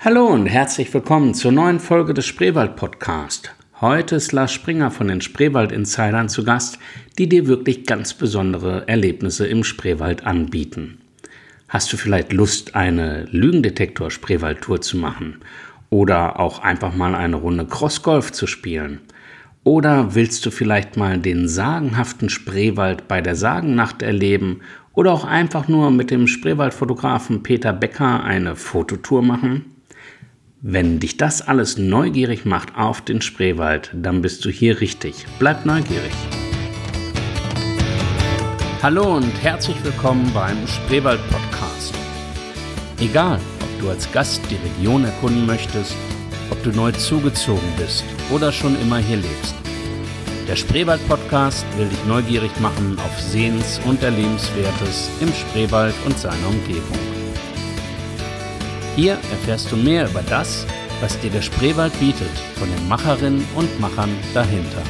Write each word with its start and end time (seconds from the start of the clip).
Hallo 0.00 0.28
und 0.28 0.46
herzlich 0.46 0.94
willkommen 0.94 1.34
zur 1.34 1.50
neuen 1.50 1.80
Folge 1.80 2.14
des 2.14 2.24
Spreewald 2.24 2.76
Podcast. 2.76 3.52
Heute 3.80 4.14
ist 4.14 4.30
Lars 4.30 4.52
Springer 4.52 4.92
von 4.92 5.08
den 5.08 5.20
Spreewald 5.20 5.72
Insidern 5.72 6.28
zu 6.28 6.44
Gast, 6.44 6.78
die 7.18 7.28
dir 7.28 7.48
wirklich 7.48 7.84
ganz 7.84 8.14
besondere 8.14 8.86
Erlebnisse 8.86 9.48
im 9.48 9.64
Spreewald 9.64 10.24
anbieten. 10.24 10.98
Hast 11.66 11.92
du 11.92 11.96
vielleicht 11.96 12.32
Lust, 12.32 12.76
eine 12.76 13.24
Lügendetektor 13.32 14.12
Spreewald 14.12 14.60
Tour 14.60 14.80
zu 14.80 14.96
machen 14.98 15.40
oder 15.90 16.38
auch 16.38 16.60
einfach 16.60 16.94
mal 16.94 17.16
eine 17.16 17.34
Runde 17.34 17.66
Crossgolf 17.66 18.30
zu 18.30 18.46
spielen? 18.46 19.00
Oder 19.64 20.14
willst 20.14 20.46
du 20.46 20.52
vielleicht 20.52 20.96
mal 20.96 21.18
den 21.18 21.48
sagenhaften 21.48 22.28
Spreewald 22.28 23.08
bei 23.08 23.20
der 23.20 23.34
Sagennacht 23.34 24.02
erleben 24.02 24.60
oder 24.94 25.12
auch 25.12 25.24
einfach 25.24 25.66
nur 25.66 25.90
mit 25.90 26.12
dem 26.12 26.28
Spreewaldfotografen 26.28 27.42
Peter 27.42 27.72
Becker 27.72 28.22
eine 28.22 28.54
Fototour 28.54 29.22
machen? 29.22 29.64
Wenn 30.60 30.98
dich 30.98 31.16
das 31.16 31.40
alles 31.40 31.78
neugierig 31.78 32.44
macht 32.44 32.76
auf 32.76 33.00
den 33.00 33.20
Spreewald, 33.20 33.92
dann 33.94 34.22
bist 34.22 34.44
du 34.44 34.50
hier 34.50 34.80
richtig. 34.80 35.24
Bleib 35.38 35.64
neugierig. 35.64 36.10
Hallo 38.82 39.18
und 39.18 39.30
herzlich 39.40 39.76
willkommen 39.84 40.28
beim 40.34 40.56
Spreewald 40.66 41.20
Podcast. 41.30 41.94
Egal, 42.98 43.38
ob 43.60 43.80
du 43.80 43.88
als 43.88 44.10
Gast 44.10 44.42
die 44.50 44.56
Region 44.56 45.04
erkunden 45.04 45.46
möchtest, 45.46 45.94
ob 46.50 46.60
du 46.64 46.70
neu 46.70 46.90
zugezogen 46.90 47.72
bist 47.76 48.04
oder 48.32 48.50
schon 48.50 48.76
immer 48.80 48.98
hier 48.98 49.18
lebst. 49.18 49.54
Der 50.48 50.56
Spreewald 50.56 51.06
Podcast 51.06 51.64
will 51.76 51.86
dich 51.86 52.04
neugierig 52.06 52.50
machen 52.58 52.98
auf 52.98 53.20
Sehens- 53.20 53.80
und 53.86 54.02
Erlebenswertes 54.02 55.08
im 55.20 55.32
Spreewald 55.32 55.94
und 56.04 56.18
seiner 56.18 56.48
Umgebung. 56.48 57.17
Hier 58.98 59.12
erfährst 59.12 59.70
du 59.70 59.76
mehr 59.76 60.10
über 60.10 60.22
das, 60.22 60.66
was 61.00 61.16
dir 61.20 61.30
der 61.30 61.40
Spreewald 61.40 61.96
bietet, 62.00 62.36
von 62.56 62.68
den 62.68 62.88
Macherinnen 62.88 63.44
und 63.54 63.78
Machern 63.78 64.10
dahinter. 64.34 64.82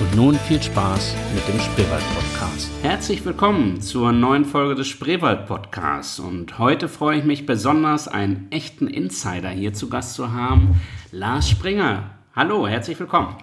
Und 0.00 0.14
nun 0.14 0.34
viel 0.34 0.62
Spaß 0.62 1.14
mit 1.34 1.48
dem 1.48 1.58
Spreewald 1.60 2.04
Podcast. 2.14 2.70
Herzlich 2.82 3.24
willkommen 3.24 3.80
zur 3.80 4.12
neuen 4.12 4.44
Folge 4.44 4.74
des 4.74 4.88
Spreewald 4.88 5.46
Podcasts. 5.46 6.20
Und 6.20 6.58
heute 6.58 6.90
freue 6.90 7.20
ich 7.20 7.24
mich 7.24 7.46
besonders, 7.46 8.06
einen 8.06 8.48
echten 8.50 8.86
Insider 8.86 9.48
hier 9.48 9.72
zu 9.72 9.88
Gast 9.88 10.12
zu 10.12 10.32
haben, 10.32 10.78
Lars 11.10 11.48
Springer. 11.48 12.10
Hallo, 12.36 12.68
herzlich 12.68 13.00
willkommen. 13.00 13.34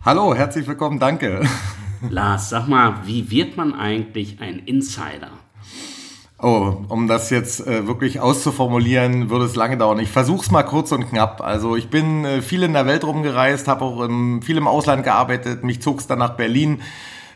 Hallo, 0.00 0.34
herzlich 0.34 0.66
willkommen, 0.66 0.98
danke. 0.98 1.46
Lars, 2.08 2.48
sag 2.48 2.66
mal, 2.66 2.94
wie 3.04 3.30
wird 3.30 3.58
man 3.58 3.74
eigentlich 3.74 4.40
ein 4.40 4.60
Insider? 4.60 5.32
Oh, 6.44 6.74
um 6.88 7.06
das 7.06 7.30
jetzt 7.30 7.64
äh, 7.68 7.86
wirklich 7.86 8.18
auszuformulieren, 8.18 9.30
würde 9.30 9.44
es 9.44 9.54
lange 9.54 9.78
dauern. 9.78 10.00
Ich 10.00 10.10
versuche 10.10 10.44
es 10.44 10.50
mal 10.50 10.64
kurz 10.64 10.90
und 10.90 11.08
knapp. 11.08 11.40
Also 11.40 11.76
ich 11.76 11.88
bin 11.88 12.24
äh, 12.24 12.42
viel 12.42 12.64
in 12.64 12.72
der 12.72 12.84
Welt 12.84 13.04
rumgereist, 13.04 13.68
habe 13.68 13.84
auch 13.84 14.00
im, 14.00 14.42
viel 14.42 14.56
im 14.56 14.66
Ausland 14.66 15.04
gearbeitet. 15.04 15.62
Mich 15.62 15.80
zog 15.80 16.00
es 16.00 16.08
dann 16.08 16.18
nach 16.18 16.36
Berlin. 16.36 16.80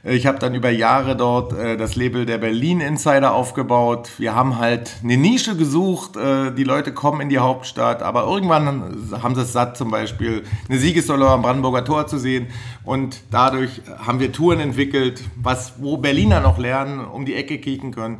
Äh, 0.02 0.16
ich 0.16 0.26
habe 0.26 0.40
dann 0.40 0.56
über 0.56 0.70
Jahre 0.70 1.14
dort 1.14 1.52
äh, 1.52 1.76
das 1.76 1.94
Label 1.94 2.26
der 2.26 2.38
Berlin 2.38 2.80
Insider 2.80 3.32
aufgebaut. 3.32 4.10
Wir 4.18 4.34
haben 4.34 4.58
halt 4.58 4.96
eine 5.04 5.16
Nische 5.16 5.56
gesucht. 5.56 6.16
Äh, 6.16 6.50
die 6.50 6.64
Leute 6.64 6.92
kommen 6.92 7.20
in 7.20 7.28
die 7.28 7.38
Hauptstadt, 7.38 8.02
aber 8.02 8.24
irgendwann 8.24 9.12
haben 9.22 9.36
sie 9.36 9.42
es 9.42 9.52
satt, 9.52 9.76
zum 9.76 9.92
Beispiel 9.92 10.42
eine 10.68 10.80
Siegessäule 10.80 11.28
am 11.28 11.42
Brandenburger 11.42 11.84
Tor 11.84 12.08
zu 12.08 12.18
sehen. 12.18 12.48
Und 12.82 13.20
dadurch 13.30 13.82
haben 14.04 14.18
wir 14.18 14.32
Touren 14.32 14.58
entwickelt, 14.58 15.22
was, 15.36 15.74
wo 15.78 15.96
Berliner 15.96 16.40
noch 16.40 16.58
lernen, 16.58 17.04
um 17.04 17.24
die 17.24 17.36
Ecke 17.36 17.58
kicken 17.58 17.92
können. 17.92 18.18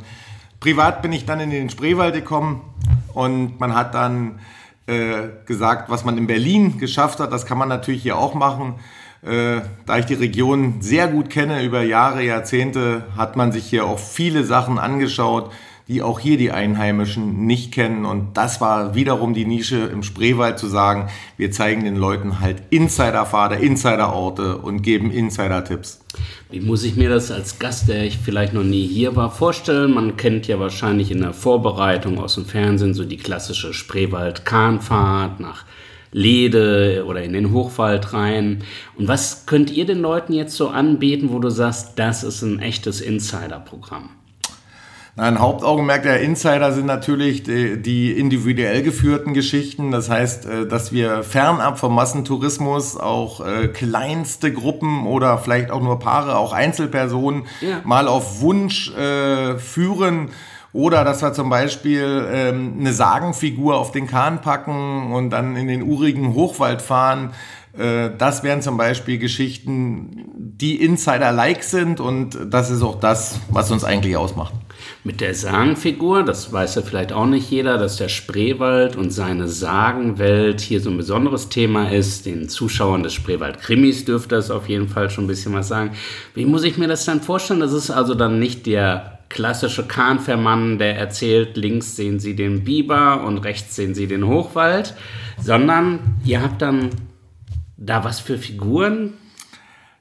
Privat 0.59 1.01
bin 1.01 1.13
ich 1.13 1.25
dann 1.25 1.39
in 1.39 1.49
den 1.49 1.69
Spreewald 1.69 2.15
gekommen 2.15 2.61
und 3.13 3.59
man 3.59 3.75
hat 3.75 3.93
dann 3.93 4.39
äh, 4.87 5.29
gesagt, 5.45 5.89
was 5.89 6.03
man 6.05 6.17
in 6.17 6.27
Berlin 6.27 6.77
geschafft 6.77 7.19
hat, 7.19 7.31
das 7.31 7.45
kann 7.45 7.57
man 7.57 7.69
natürlich 7.69 8.01
hier 8.01 8.17
auch 8.17 8.33
machen. 8.33 8.75
Äh, 9.21 9.61
da 9.85 9.97
ich 9.97 10.05
die 10.05 10.13
Region 10.13 10.81
sehr 10.81 11.07
gut 11.07 11.29
kenne, 11.29 11.63
über 11.63 11.81
Jahre, 11.81 12.23
Jahrzehnte, 12.23 13.03
hat 13.17 13.35
man 13.35 13.51
sich 13.51 13.65
hier 13.65 13.85
auch 13.85 13.99
viele 13.99 14.43
Sachen 14.43 14.79
angeschaut, 14.79 15.51
die 15.87 16.01
auch 16.01 16.19
hier 16.19 16.37
die 16.37 16.51
Einheimischen 16.51 17.45
nicht 17.45 17.71
kennen. 17.71 18.05
Und 18.05 18.35
das 18.35 18.59
war 18.59 18.95
wiederum 18.95 19.33
die 19.33 19.45
Nische 19.45 19.77
im 19.77 20.03
Spreewald 20.03 20.59
zu 20.59 20.67
sagen, 20.67 21.09
wir 21.37 21.51
zeigen 21.51 21.83
den 21.83 21.95
Leuten 21.95 22.39
halt 22.39 22.61
Insiderpfade, 22.69 23.55
Insiderorte 23.55 24.57
und 24.57 24.81
geben 24.81 25.11
Insider-Tipps. 25.11 26.01
Wie 26.49 26.59
muss 26.59 26.83
ich 26.83 26.95
mir 26.95 27.09
das 27.09 27.31
als 27.31 27.59
Gast, 27.59 27.87
der 27.87 28.05
ich 28.05 28.17
vielleicht 28.17 28.53
noch 28.53 28.63
nie 28.63 28.87
hier 28.87 29.15
war, 29.15 29.31
vorstellen? 29.31 29.93
Man 29.93 30.17
kennt 30.17 30.47
ja 30.47 30.59
wahrscheinlich 30.59 31.11
in 31.11 31.21
der 31.21 31.33
Vorbereitung 31.33 32.19
aus 32.19 32.35
dem 32.35 32.45
Fernsehen 32.45 32.93
so 32.93 33.05
die 33.05 33.17
klassische 33.17 33.73
Spreewald-Kahnfahrt 33.73 35.39
nach 35.39 35.65
Lede 36.11 37.05
oder 37.05 37.21
in 37.21 37.33
den 37.33 37.51
Hochwald 37.51 38.13
rein. 38.13 38.63
Und 38.97 39.07
was 39.07 39.45
könnt 39.45 39.71
ihr 39.71 39.85
den 39.85 39.99
Leuten 39.99 40.33
jetzt 40.33 40.55
so 40.55 40.69
anbieten, 40.69 41.29
wo 41.31 41.39
du 41.39 41.49
sagst, 41.49 41.99
das 41.99 42.23
ist 42.23 42.41
ein 42.41 42.59
echtes 42.59 43.01
Insider-Programm? 43.01 44.16
Ein 45.17 45.39
Hauptaugenmerk 45.39 46.03
der 46.03 46.21
Insider 46.21 46.71
sind 46.73 46.85
natürlich 46.85 47.41
die, 47.41 47.81
die, 47.81 48.11
individuell 48.11 48.83
geführten 48.83 49.33
Geschichten. 49.33 49.89
Das 49.89 50.11
heißt, 50.11 50.45
äh, 50.45 50.67
dass 50.67 50.91
wir 50.91 51.23
fernab 51.23 51.79
vom 51.79 51.95
Massentourismus 51.95 52.97
auch 52.97 53.43
äh, 53.43 53.67
kleinste 53.67 54.53
Gruppen 54.53 55.07
oder 55.07 55.39
vielleicht 55.39 55.71
auch 55.71 55.81
nur 55.81 55.97
Paare, 55.97 56.37
auch 56.37 56.53
Einzelpersonen 56.53 57.47
ja. 57.61 57.81
mal 57.83 58.07
auf 58.07 58.41
Wunsch 58.41 58.95
äh, 58.95 59.57
führen. 59.57 60.29
Oder 60.71 61.03
dass 61.03 61.23
wir 61.23 61.33
zum 61.33 61.49
Beispiel 61.49 62.27
ähm, 62.31 62.75
eine 62.79 62.93
Sagenfigur 62.93 63.77
auf 63.77 63.91
den 63.91 64.05
Kahn 64.05 64.41
packen 64.41 65.11
und 65.11 65.31
dann 65.31 65.55
in 65.55 65.67
den 65.67 65.81
urigen 65.81 66.35
Hochwald 66.35 66.83
fahren. 66.83 67.31
Äh, 67.75 68.11
das 68.15 68.43
wären 68.43 68.61
zum 68.61 68.77
Beispiel 68.77 69.17
Geschichten, 69.17 70.25
die 70.37 70.75
Insider-like 70.75 71.63
sind 71.63 71.99
und 71.99 72.37
das 72.51 72.69
ist 72.69 72.83
auch 72.83 72.99
das, 72.99 73.39
was 73.49 73.71
uns 73.71 73.83
eigentlich 73.83 74.15
ausmacht 74.15 74.53
mit 75.07 75.21
der 75.21 75.33
Sagenfigur, 75.33 76.23
das 76.23 76.51
weiß 76.51 76.75
ja 76.75 76.81
vielleicht 76.81 77.13
auch 77.13 77.25
nicht 77.25 77.49
jeder, 77.49 77.77
dass 77.77 77.95
der 77.95 78.09
Spreewald 78.09 78.97
und 78.97 79.09
seine 79.09 79.47
Sagenwelt 79.47 80.59
hier 80.59 80.81
so 80.81 80.89
ein 80.89 80.97
besonderes 80.97 81.47
Thema 81.47 81.89
ist. 81.89 82.25
Den 82.25 82.49
Zuschauern 82.49 83.03
des 83.03 83.13
Spreewald-Krimis 83.13 84.03
dürfte 84.03 84.35
das 84.35 84.51
auf 84.51 84.67
jeden 84.67 84.89
Fall 84.89 85.09
schon 85.09 85.23
ein 85.23 85.27
bisschen 85.27 85.53
was 85.53 85.69
sagen. 85.69 85.91
Wie 86.33 86.45
muss 86.45 86.65
ich 86.65 86.77
mir 86.77 86.89
das 86.89 87.05
dann 87.05 87.21
vorstellen? 87.21 87.61
Das 87.61 87.71
ist 87.71 87.89
also 87.89 88.15
dann 88.15 88.37
nicht 88.37 88.65
der 88.65 89.19
klassische 89.29 89.87
Kahnfährmann, 89.87 90.77
der 90.77 90.97
erzählt, 90.97 91.55
links 91.55 91.95
sehen 91.95 92.19
Sie 92.19 92.35
den 92.35 92.65
Biber 92.65 93.23
und 93.23 93.37
rechts 93.37 93.77
sehen 93.77 93.95
Sie 93.95 94.07
den 94.07 94.27
Hochwald, 94.27 94.93
sondern 95.41 95.99
ihr 96.25 96.41
habt 96.41 96.61
dann 96.61 96.89
da 97.77 98.03
was 98.03 98.19
für 98.19 98.37
Figuren, 98.37 99.13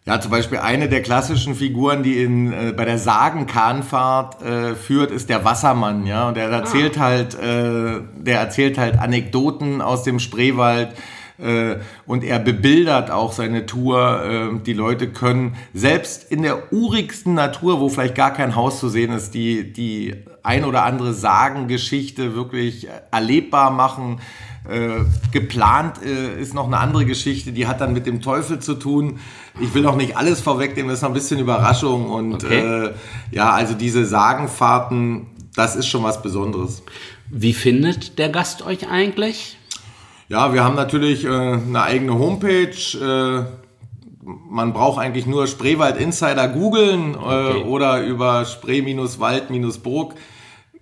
ja, 0.07 0.21
zum 0.21 0.31
Beispiel 0.31 0.59
eine 0.59 0.89
der 0.89 1.03
klassischen 1.03 1.57
Figuren, 1.57 2.05
die 2.05 2.23
in, 2.23 2.53
äh, 2.53 2.73
bei 2.77 2.85
der 2.85 2.99
Sagenkahnfahrt 2.99 4.41
äh, 4.41 4.75
führt, 4.77 5.11
ist 5.11 5.29
der 5.29 5.45
Wassermann, 5.45 6.07
ja. 6.07 6.29
Und 6.29 6.37
der 6.37 6.49
erzählt 6.49 6.97
ah. 6.97 7.01
halt, 7.01 7.35
äh, 7.35 8.01
der 8.17 8.39
erzählt 8.39 8.79
halt 8.79 8.99
Anekdoten 9.01 9.83
aus 9.83 10.05
dem 10.05 10.21
Spreewald 10.21 10.95
äh, 11.39 11.77
und 12.07 12.25
er 12.25 12.39
bebildert 12.39 13.11
auch 13.11 13.33
seine 13.33 13.67
Tour. 13.67 14.23
Äh, 14.25 14.61
die 14.65 14.73
Leute 14.73 15.09
können 15.09 15.57
selbst 15.75 16.31
in 16.31 16.43
der 16.43 16.73
urigsten 16.73 17.35
Natur, 17.35 17.81
wo 17.81 17.89
vielleicht 17.89 18.15
gar 18.15 18.33
kein 18.33 18.55
Haus 18.55 18.79
zu 18.79 18.89
sehen 18.89 19.13
ist, 19.13 19.35
die, 19.35 19.73
die 19.73 20.15
ein 20.43 20.65
oder 20.65 20.85
andere 20.85 21.13
Sagengeschichte 21.13 22.35
wirklich 22.35 22.87
erlebbar 23.11 23.71
machen. 23.71 24.21
Äh, 24.69 25.05
geplant 25.31 26.03
äh, 26.05 26.41
ist 26.41 26.53
noch 26.53 26.67
eine 26.67 26.79
andere 26.79 27.05
Geschichte, 27.07 27.53
die 27.53 27.69
hat 27.69 27.81
dann 27.81 27.93
mit 27.93 28.05
dem 28.07 28.21
Teufel 28.21 28.59
zu 28.59 28.75
tun. 28.75 29.21
Ich 29.61 29.75
will 29.75 29.87
auch 29.87 29.95
nicht 29.97 30.17
alles 30.17 30.41
vorwegnehmen, 30.41 30.89
das 30.89 30.99
ist 30.99 31.03
noch 31.03 31.11
ein 31.11 31.15
bisschen 31.15 31.39
Überraschung. 31.39 32.11
Und 32.11 32.45
okay. 32.45 32.87
äh, 32.87 32.91
ja, 33.31 33.53
also 33.53 33.75
diese 33.75 34.05
Sagenfahrten, 34.05 35.29
das 35.55 35.77
ist 35.77 35.87
schon 35.87 36.03
was 36.03 36.21
Besonderes. 36.21 36.83
Wie 37.31 37.55
findet 37.55 38.19
der 38.19 38.29
Gast 38.29 38.63
euch 38.67 38.89
eigentlich? 38.89 39.57
Ja, 40.29 40.53
wir 40.53 40.65
haben 40.65 40.75
natürlich 40.75 41.25
äh, 41.25 41.29
eine 41.29 41.83
eigene 41.83 42.19
Homepage. 42.19 42.67
Äh, 42.69 43.45
man 44.49 44.73
braucht 44.73 44.99
eigentlich 44.99 45.27
nur 45.27 45.47
Spreewald 45.47 45.97
Insider 45.97 46.49
googeln 46.49 47.15
okay. 47.15 47.63
oder 47.63 48.03
über 48.03 48.45
Spree-Wald-Burg 48.45 50.15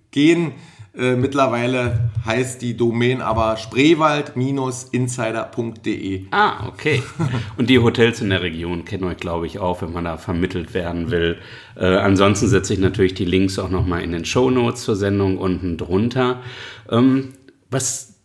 gehen. 0.09 0.53
Äh, 0.97 1.17
mittlerweile 1.17 2.09
heißt 2.25 2.61
die 2.61 2.77
Domain 2.77 3.21
aber 3.21 3.57
spreewald-insider.de. 3.57 6.27
Ah, 6.31 6.67
okay. 6.67 7.03
Und 7.57 7.69
die 7.69 7.79
Hotels 7.79 8.21
in 8.21 8.29
der 8.29 8.41
Region 8.41 8.85
kennen 8.85 9.03
euch, 9.03 9.17
glaube 9.17 9.45
ich, 9.45 9.59
auch, 9.59 9.81
wenn 9.81 9.91
man 9.91 10.05
da 10.05 10.15
vermittelt 10.15 10.73
werden 10.73 11.11
will. 11.11 11.37
Äh, 11.75 11.97
ansonsten 11.97 12.47
setze 12.47 12.73
ich 12.73 12.79
natürlich 12.79 13.13
die 13.13 13.25
Links 13.25 13.59
auch 13.59 13.69
nochmal 13.69 14.03
in 14.03 14.13
den 14.13 14.23
Show 14.23 14.49
Notes 14.49 14.83
zur 14.83 14.95
Sendung 14.95 15.37
unten 15.37 15.77
drunter. 15.77 16.41
Ähm, 16.89 17.33
was 17.69 18.15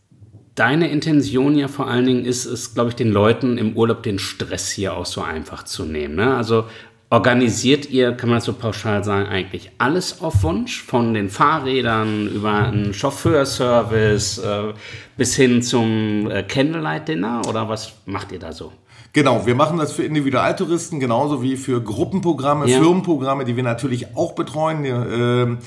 deine 0.54 0.90
Intention 0.90 1.56
ja 1.56 1.68
vor 1.68 1.88
allen 1.88 2.06
Dingen 2.06 2.24
ist, 2.24 2.44
ist, 2.44 2.74
glaube 2.74 2.90
ich, 2.90 2.96
den 2.96 3.10
Leuten 3.10 3.58
im 3.58 3.76
Urlaub 3.76 4.02
den 4.02 4.18
Stress 4.18 4.70
hier 4.70 4.94
auch 4.94 5.06
so 5.06 5.22
einfach 5.22 5.64
zu 5.64 5.84
nehmen. 5.84 6.16
Ne? 6.16 6.36
Also 6.36 6.64
Organisiert 7.12 7.90
ihr, 7.90 8.12
kann 8.12 8.30
man 8.30 8.40
so 8.40 8.52
pauschal 8.52 9.02
sagen, 9.02 9.28
eigentlich 9.28 9.72
alles 9.78 10.20
auf 10.20 10.44
Wunsch? 10.44 10.80
Von 10.84 11.12
den 11.12 11.28
Fahrrädern 11.28 12.28
über 12.28 12.52
einen 12.52 12.94
Chauffeurservice 12.94 14.38
äh, 14.38 14.72
bis 15.16 15.34
hin 15.34 15.60
zum 15.60 16.30
äh, 16.30 16.44
Candlelight-Dinner 16.44 17.42
oder 17.48 17.68
was 17.68 17.94
macht 18.06 18.30
ihr 18.30 18.38
da 18.38 18.52
so? 18.52 18.72
Genau, 19.12 19.44
wir 19.44 19.56
machen 19.56 19.76
das 19.78 19.90
für 19.90 20.04
Individualtouristen 20.04 21.00
genauso 21.00 21.42
wie 21.42 21.56
für 21.56 21.82
Gruppenprogramme, 21.82 22.68
ja. 22.68 22.78
Firmenprogramme, 22.78 23.44
die 23.44 23.56
wir 23.56 23.64
natürlich 23.64 24.16
auch 24.16 24.36
betreuen. 24.36 25.58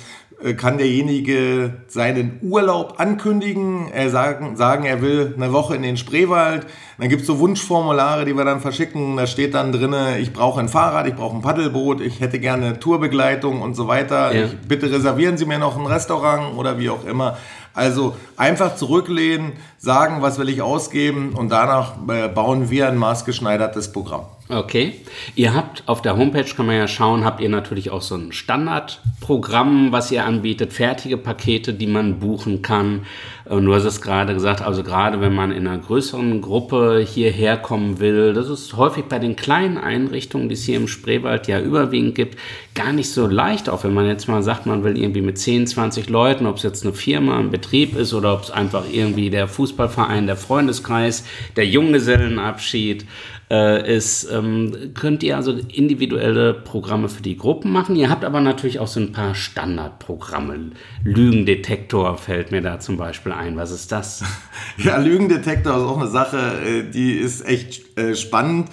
Äh, 0.43 0.53
kann 0.55 0.77
derjenige 0.77 1.73
seinen 1.87 2.39
Urlaub 2.41 2.95
ankündigen, 2.97 3.87
er 3.91 4.09
sagen, 4.09 4.57
sagen, 4.57 4.85
er 4.85 5.01
will 5.01 5.33
eine 5.35 5.53
Woche 5.53 5.75
in 5.75 5.81
den 5.81 5.97
Spreewald. 5.97 6.65
Dann 6.97 7.09
gibt 7.09 7.21
es 7.21 7.27
so 7.27 7.39
Wunschformulare, 7.39 8.25
die 8.25 8.35
wir 8.35 8.45
dann 8.45 8.59
verschicken. 8.59 9.17
Da 9.17 9.25
steht 9.25 9.53
dann 9.53 9.71
drin, 9.71 9.95
ich 10.19 10.33
brauche 10.33 10.59
ein 10.59 10.69
Fahrrad, 10.69 11.07
ich 11.07 11.15
brauche 11.15 11.35
ein 11.35 11.41
Paddelboot, 11.41 12.01
ich 12.01 12.19
hätte 12.19 12.39
gerne 12.39 12.79
Tourbegleitung 12.79 13.61
und 13.61 13.75
so 13.75 13.87
weiter. 13.87 14.35
Ja. 14.35 14.45
Ich, 14.45 14.57
bitte 14.67 14.91
reservieren 14.91 15.37
Sie 15.37 15.45
mir 15.45 15.59
noch 15.59 15.77
ein 15.77 15.85
Restaurant 15.85 16.57
oder 16.57 16.77
wie 16.77 16.89
auch 16.89 17.05
immer. 17.05 17.37
Also 17.73 18.15
einfach 18.37 18.75
zurücklehnen, 18.75 19.53
sagen, 19.83 20.21
was 20.21 20.39
will 20.39 20.47
ich 20.47 20.61
ausgeben 20.61 21.33
und 21.33 21.49
danach 21.49 21.95
äh, 22.07 22.29
bauen 22.29 22.69
wir 22.69 22.87
ein 22.87 22.95
maßgeschneidertes 22.95 23.91
Programm. 23.91 24.27
Okay. 24.49 24.95
Ihr 25.35 25.53
habt 25.53 25.83
auf 25.87 26.01
der 26.01 26.17
Homepage, 26.17 26.43
kann 26.43 26.65
man 26.65 26.75
ja 26.75 26.87
schauen, 26.87 27.23
habt 27.23 27.39
ihr 27.39 27.49
natürlich 27.49 27.91
auch 27.91 28.01
so 28.01 28.15
ein 28.15 28.33
Standardprogramm, 28.33 29.91
was 29.91 30.11
ihr 30.11 30.25
anbietet, 30.25 30.73
fertige 30.73 31.17
Pakete, 31.17 31.73
die 31.73 31.87
man 31.87 32.19
buchen 32.19 32.61
kann. 32.61 33.05
Und 33.45 33.65
du 33.65 33.73
hast 33.73 33.83
es 33.83 34.01
gerade 34.01 34.33
gesagt, 34.33 34.61
also 34.61 34.83
gerade 34.83 35.21
wenn 35.21 35.33
man 35.33 35.51
in 35.51 35.67
einer 35.67 35.77
größeren 35.77 36.41
Gruppe 36.41 37.05
hierher 37.05 37.57
kommen 37.57 37.99
will, 37.99 38.33
das 38.33 38.49
ist 38.49 38.75
häufig 38.75 39.05
bei 39.05 39.19
den 39.19 39.35
kleinen 39.35 39.77
Einrichtungen, 39.77 40.49
die 40.49 40.55
es 40.55 40.63
hier 40.63 40.77
im 40.77 40.87
Spreewald 40.87 41.47
ja 41.47 41.59
überwiegend 41.59 42.15
gibt, 42.15 42.37
gar 42.73 42.93
nicht 42.93 43.11
so 43.11 43.27
leicht, 43.27 43.69
auch 43.69 43.83
wenn 43.83 43.93
man 43.93 44.07
jetzt 44.07 44.27
mal 44.27 44.43
sagt, 44.43 44.65
man 44.65 44.83
will 44.83 44.97
irgendwie 44.97 45.21
mit 45.21 45.37
10, 45.37 45.67
20 45.67 46.09
Leuten, 46.09 46.45
ob 46.45 46.57
es 46.57 46.63
jetzt 46.63 46.83
eine 46.83 46.93
Firma, 46.93 47.37
ein 47.37 47.51
Betrieb 47.51 47.97
ist 47.97 48.13
oder 48.13 48.33
ob 48.33 48.43
es 48.43 48.51
einfach 48.51 48.85
irgendwie 48.91 49.29
der 49.29 49.47
Fußballverein, 49.73 50.27
der 50.27 50.35
Freundeskreis, 50.35 51.23
der 51.55 51.65
Junggesellenabschied 51.65 53.05
äh, 53.49 53.95
ist, 53.95 54.29
ähm, 54.31 54.91
könnt 54.93 55.23
ihr 55.23 55.35
also 55.35 55.51
individuelle 55.51 56.53
Programme 56.53 57.09
für 57.09 57.23
die 57.23 57.37
Gruppen 57.37 57.71
machen. 57.71 57.95
Ihr 57.95 58.09
habt 58.09 58.23
aber 58.23 58.39
natürlich 58.39 58.79
auch 58.79 58.87
so 58.87 58.99
ein 58.99 59.11
paar 59.11 59.35
Standardprogramme. 59.35 60.71
Lügendetektor 61.03 62.17
fällt 62.17 62.51
mir 62.51 62.61
da 62.61 62.79
zum 62.79 62.97
Beispiel 62.97 63.31
ein. 63.31 63.57
Was 63.57 63.71
ist 63.71 63.91
das? 63.91 64.23
Ja, 64.77 64.97
Lügendetektor 64.97 65.75
ist 65.75 65.83
auch 65.83 65.99
eine 65.99 66.09
Sache, 66.09 66.37
äh, 66.37 66.83
die 66.89 67.13
ist 67.13 67.45
echt 67.45 67.97
äh, 67.97 68.15
spannend. 68.15 68.69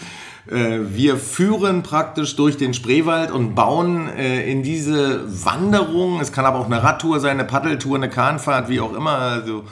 Äh, 0.50 0.79
wir 0.94 1.17
führen 1.17 1.82
praktisch 1.82 2.37
durch 2.37 2.56
den 2.56 2.73
Spreewald 2.75 3.31
und 3.31 3.55
bauen 3.55 4.08
in 4.08 4.62
diese 4.62 5.23
Wanderung, 5.44 6.20
es 6.20 6.32
kann 6.32 6.47
aber 6.47 6.58
auch 6.58 6.67
eine 6.67 6.82
Radtour 6.82 7.20
sein, 7.20 7.38
eine 7.38 7.44
Paddeltour, 7.44 7.97
eine 7.97 8.08
Kahnfahrt, 8.08 8.69
wie 8.69 8.81
auch 8.81 8.94
immer, 8.94 9.19
also 9.19 9.64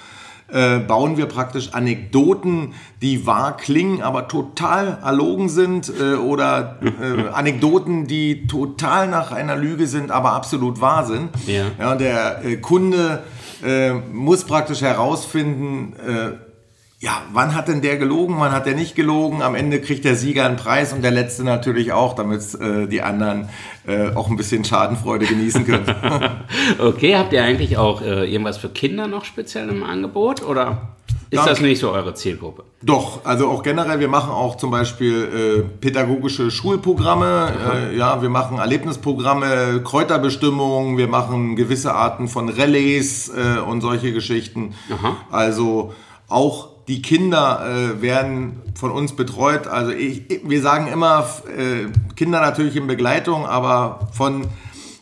äh, 0.49 0.79
bauen 0.79 1.17
wir 1.17 1.27
praktisch 1.27 1.75
Anekdoten, 1.75 2.75
die 3.03 3.27
wahr 3.27 3.57
klingen, 3.57 4.03
aber 4.03 4.29
total 4.29 4.99
erlogen 5.03 5.49
sind 5.49 5.93
äh, 6.01 6.15
oder 6.15 6.79
äh, 6.83 7.29
Anekdoten, 7.33 8.07
die 8.07 8.47
total 8.47 9.09
nach 9.09 9.31
einer 9.31 9.57
Lüge 9.57 9.87
sind, 9.87 10.11
aber 10.11 10.33
absolut 10.33 10.81
wahr 10.81 11.05
sind. 11.05 11.31
Ja. 11.47 11.67
ja 11.79 11.95
der 11.97 12.45
äh, 12.45 12.57
Kunde 12.57 13.23
äh, 13.63 13.93
muss 13.93 14.45
praktisch 14.45 14.81
herausfinden, 14.81 15.95
ja, 17.01 17.23
wann 17.33 17.55
hat 17.55 17.69
denn 17.69 17.81
der 17.81 17.97
gelogen, 17.97 18.37
wann 18.39 18.51
hat 18.51 18.67
der 18.67 18.75
nicht 18.75 18.97
gelogen? 18.97 19.41
Am 19.41 19.55
Ende 19.55 19.81
kriegt 19.81 20.05
der 20.05 20.17
Sieger 20.17 20.47
einen 20.47 20.57
Preis 20.57 20.93
und 20.93 21.03
der 21.03 21.13
Letzte 21.13 21.45
natürlich 21.45 21.93
auch, 21.93 22.15
damit 22.15 22.43
äh, 22.55 22.89
die 22.89 23.03
anderen 23.03 23.49
äh, 23.87 24.11
auch 24.15 24.29
ein 24.29 24.37
bisschen 24.37 24.65
Schadenfreude 24.65 25.27
genießen 25.27 25.65
können. 25.65 25.87
okay, 26.79 27.17
habt 27.17 27.33
ihr 27.33 27.45
eigentlich 27.45 27.77
auch 27.77 28.03
äh, 28.03 28.29
irgendwas 28.29 28.59
für 28.59 28.69
Kinder 28.69 29.07
noch 29.07 29.25
speziell 29.25 29.69
im 29.69 29.85
Angebot 29.85 30.43
oder 30.43 30.89
ist 31.31 31.37
Danke. 31.39 31.51
das 31.51 31.61
nicht 31.61 31.79
so 31.79 31.93
eure 31.93 32.15
Zielgruppe? 32.15 32.65
Doch, 32.83 33.25
also 33.25 33.49
auch 33.49 33.63
generell, 33.63 34.01
wir 34.01 34.09
machen 34.09 34.31
auch 34.31 34.57
zum 34.57 34.73
Beispiel 34.73 35.63
äh, 35.63 35.63
pädagogische 35.81 36.51
Schulprogramme, 36.51 37.91
äh, 37.93 37.97
ja, 37.97 38.23
wir 38.23 38.31
machen 38.31 38.59
Erlebnisprogramme, 38.59 39.83
Kräuterbestimmungen, 39.85 40.97
wir 40.97 41.07
machen 41.07 41.55
gewisse 41.55 41.95
Arten 41.95 42.27
von 42.27 42.49
Relais 42.49 43.29
äh, 43.29 43.61
und 43.61 43.83
solche 43.83 44.13
Geschichten. 44.13 44.75
Aha. 44.91 45.17
Also 45.31 45.93
auch 46.29 46.78
die 46.89 47.03
Kinder 47.03 47.65
äh, 47.65 48.03
werden 48.03 48.63
von 48.75 48.91
uns 48.91 49.15
betreut. 49.15 49.67
Also 49.67 49.93
ich, 49.93 50.23
wir 50.43 50.63
sagen 50.63 50.89
immer, 50.89 51.29
äh, 51.47 51.87
Kinder 52.17 52.41
natürlich 52.41 52.77
in 52.77 52.87
Begleitung, 52.87 53.47
aber 53.47 54.09
von 54.13 54.47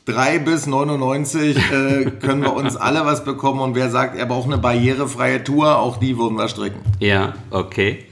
3 0.07 0.41
bis 0.41 0.67
99 0.67 1.57
äh, 1.57 2.11
können 2.21 2.43
wir 2.43 2.55
uns 2.55 2.77
alle 2.77 3.05
was 3.07 3.25
bekommen 3.25 3.61
und 3.61 3.75
wer 3.75 3.91
sagt, 3.91 4.17
er 4.17 4.27
braucht 4.27 4.47
eine 4.47 4.59
barrierefreie 4.59 5.43
Tour, 5.43 5.79
auch 5.79 5.99
die 5.99 6.19
würden 6.19 6.37
wir 6.37 6.49
stricken. 6.49 6.81
Ja, 7.01 7.35
okay. 7.51 8.05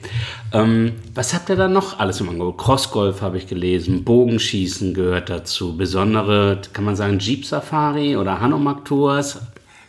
Ähm, 0.52 0.92
was 1.14 1.34
habt 1.34 1.48
ihr 1.48 1.56
da 1.56 1.66
noch 1.66 1.98
alles 1.98 2.20
im 2.20 2.28
Angebot? 2.28 2.58
Crossgolf 2.58 3.22
habe 3.22 3.38
ich 3.38 3.48
gelesen, 3.48 4.04
Bogenschießen 4.04 4.94
gehört 4.94 5.30
dazu, 5.30 5.76
besondere, 5.76 6.60
kann 6.72 6.84
man 6.84 6.94
sagen, 6.94 7.18
Jeep 7.18 7.44
Safari 7.44 8.16
oder 8.16 8.40
Hanomag 8.40 8.84
Tours. 8.84 9.40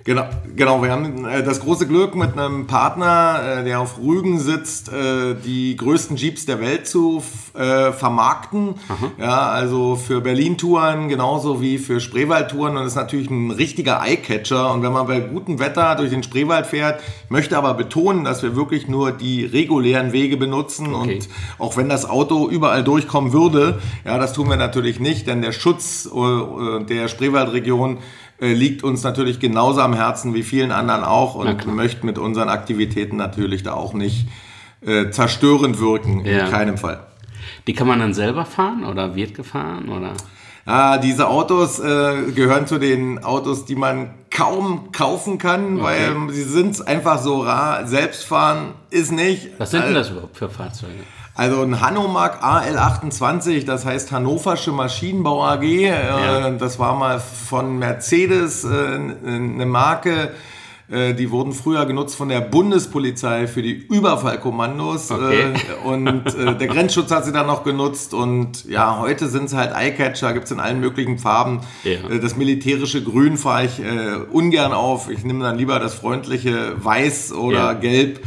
Genau, 0.06 0.26
genau, 0.56 0.84
wir 0.84 0.92
haben 0.92 1.26
äh, 1.26 1.42
das 1.42 1.62
große 1.62 1.88
Glück, 1.88 2.14
mit 2.14 2.38
einem 2.38 2.68
Partner, 2.68 3.40
äh, 3.42 3.64
der 3.64 3.80
auf 3.80 3.98
Rügen 3.98 4.38
sitzt, 4.38 4.94
äh, 4.94 5.34
die 5.34 5.76
größten 5.76 6.16
Jeeps 6.16 6.46
der 6.46 6.62
Welt 6.62 6.88
zu 6.88 7.24
vermarkten. 7.56 8.76
Aha. 8.90 9.12
Ja, 9.18 9.48
also 9.48 9.96
für 9.96 10.20
Berlin-Touren 10.20 11.08
genauso 11.08 11.62
wie 11.62 11.78
für 11.78 12.02
Spreewald-Touren. 12.02 12.76
Und 12.76 12.84
das 12.84 12.88
ist 12.92 12.98
natürlich 12.98 13.30
ein 13.30 13.50
richtiger 13.50 14.02
Eyecatcher. 14.02 14.74
Und 14.74 14.84
wenn 14.84 14.92
man 14.92 15.08
bei 15.08 15.22
gutem 15.22 15.58
Wetter 15.58 15.96
durch 15.96 16.10
den 16.10 16.22
Spreewald 16.22 16.68
fährt, 16.68 17.02
möchte 17.30 17.58
aber 17.58 17.74
betonen, 17.74 18.26
dass 18.26 18.44
wir 18.44 18.58
wirklich 18.58 18.90
nur 18.90 19.14
die 19.14 19.46
regulären 19.46 20.12
Wege 20.12 20.36
benutzen. 20.36 20.94
Okay. 20.94 21.16
Und 21.16 21.30
auch 21.58 21.78
wenn 21.78 21.88
das 21.88 22.04
Auto 22.04 22.50
überall 22.50 22.84
durchkommen 22.84 23.32
würde, 23.32 23.80
ja, 24.04 24.18
das 24.18 24.34
tun 24.34 24.50
wir 24.50 24.58
natürlich 24.58 25.00
nicht, 25.00 25.26
denn 25.26 25.42
der 25.42 25.54
Schutz 25.54 26.10
der 26.90 27.08
Spreewaldregion 27.08 28.00
äh, 28.40 28.54
liegt 28.54 28.84
uns 28.84 29.04
natürlich 29.04 29.40
genauso 29.40 29.82
am 29.82 29.94
Herzen 29.94 30.34
wie 30.34 30.44
vielen 30.44 30.72
anderen 30.72 31.04
auch 31.04 31.36
und 31.36 31.68
möchten 31.68 32.06
mit 32.06 32.18
unseren 32.18 32.50
Aktivitäten 32.50 33.16
natürlich 33.16 33.64
da 33.64 33.74
auch 33.74 33.94
nicht 33.94 34.28
äh, 34.86 35.10
zerstörend 35.10 35.80
wirken, 35.80 36.26
ja. 36.26 36.46
in 36.46 36.52
keinem 36.52 36.78
Fall. 36.78 37.06
Die 37.68 37.74
kann 37.74 37.88
man 37.88 38.00
dann 38.00 38.14
selber 38.14 38.46
fahren 38.46 38.84
oder 38.84 39.16
wird 39.16 39.34
gefahren 39.36 39.90
oder? 39.90 40.14
Ah, 40.68 40.98
diese 40.98 41.28
Autos 41.28 41.80
äh, 41.80 42.32
gehören 42.34 42.66
zu 42.66 42.80
den 42.80 43.24
Autos, 43.24 43.66
die 43.66 43.76
man 43.76 44.16
kaum 44.32 44.92
kaufen 44.92 45.38
kann, 45.38 45.80
okay. 45.80 45.84
weil 45.84 46.34
sie 46.34 46.44
sind 46.44 46.88
einfach 46.88 47.20
so 47.22 47.42
rar. 47.42 47.86
Selbstfahren 47.86 48.74
ist 48.90 49.12
nicht. 49.12 49.52
Was 49.60 49.72
sind 49.72 49.86
denn 49.86 49.94
das 49.94 50.10
überhaupt 50.10 50.36
für 50.36 50.50
Fahrzeuge? 50.50 51.04
Also 51.38 51.62
ein 51.64 51.82
Hanomag 51.82 52.42
AL28, 52.42 53.66
das 53.66 53.86
heißt 53.86 54.14
Hannoversche 54.14 54.72
Maschinenbau 54.72 55.46
AG. 55.46 55.64
Äh, 55.64 55.84
ja. 55.84 56.50
Das 56.52 56.80
war 56.80 56.96
mal 56.96 57.20
von 57.20 57.78
Mercedes 57.78 58.64
äh, 58.64 58.68
eine 58.68 59.66
Marke. 59.66 60.32
Äh, 60.90 61.14
die 61.14 61.32
wurden 61.32 61.52
früher 61.52 61.86
genutzt 61.88 62.16
von 62.16 62.30
der 62.30 62.40
Bundespolizei 62.40 63.48
für 63.48 63.62
die 63.62 63.74
Überfallkommandos. 63.74 65.12
Okay. 65.12 65.52
Und 65.84 66.24
der 66.38 66.68
Grenzschutz 66.68 67.12
hat 67.12 67.26
sie 67.26 67.34
dann 67.34 67.48
noch 67.48 67.66
genutzt. 67.66 68.14
Und 68.14 68.64
ja, 68.64 68.98
heute 69.00 69.28
sind 69.28 69.46
es 69.46 69.54
halt 69.54 69.76
Eyecatcher, 69.76 70.32
gibt 70.32 70.46
es 70.46 70.52
in 70.52 70.62
allen 70.62 70.80
möglichen 70.80 71.18
Farben. 71.18 71.60
Ja. 71.84 72.18
Das 72.18 72.38
militärische 72.38 73.04
Grün 73.04 73.36
fahre 73.36 73.66
ich 73.66 73.82
ungern 74.32 74.72
auf. 74.72 75.10
Ich 75.10 75.26
nehme 75.26 75.44
dann 75.44 75.58
lieber 75.58 75.80
das 75.80 75.96
freundliche 75.96 76.82
Weiß 76.82 77.34
oder 77.34 77.58
ja. 77.58 77.74
Gelb 77.74 78.22